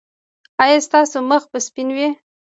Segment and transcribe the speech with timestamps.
[0.63, 2.07] ایا ستاسو مخ به سپین وي؟